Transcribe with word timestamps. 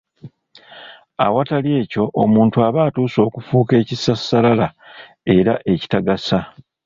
Awatali 1.25 1.69
ekyo 1.81 2.03
omuntu 2.23 2.57
aba 2.67 2.79
atuuse 2.87 3.19
okufuuka 3.27 3.73
ekisassalala 3.81 4.67
era 5.37 5.53
ekitagasa. 5.73 6.39